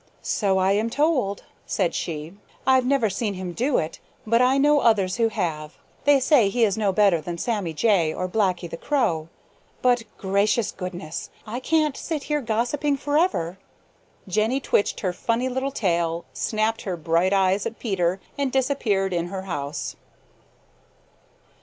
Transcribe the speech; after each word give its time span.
"So 0.23 0.57
I 0.57 0.71
an 0.71 0.89
told," 0.89 1.43
said 1.67 1.93
she. 1.93 2.33
"I've 2.65 2.87
never 2.87 3.07
seen 3.07 3.35
him 3.35 3.53
do 3.53 3.77
it, 3.77 3.99
but 4.25 4.41
I 4.41 4.57
know 4.57 4.79
others 4.79 5.17
who 5.17 5.29
have. 5.29 5.77
They 6.05 6.19
say 6.19 6.49
he 6.49 6.63
is 6.63 6.75
no 6.75 6.91
better 6.91 7.21
than 7.21 7.37
Sammy 7.37 7.71
Jay 7.71 8.11
or 8.11 8.27
Blacky 8.27 8.67
the 8.67 8.77
Crow. 8.77 9.29
But 9.83 10.01
gracious, 10.17 10.71
goodness! 10.71 11.29
I 11.45 11.59
can't 11.59 11.95
sit 11.95 12.23
here 12.23 12.41
gossiping 12.41 12.97
forever." 12.97 13.59
Jenny 14.27 14.59
twitched 14.59 15.01
her 15.01 15.13
funny 15.13 15.47
little 15.49 15.69
tail, 15.69 16.25
snapped 16.33 16.81
her 16.81 16.97
bright 16.97 17.31
eyes 17.31 17.67
at 17.67 17.77
Peter, 17.77 18.19
and 18.39 18.51
disappeared 18.51 19.13
in 19.13 19.27
her 19.27 19.43
house. 19.43 19.95